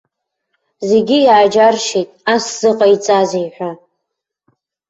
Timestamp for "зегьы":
0.89-1.17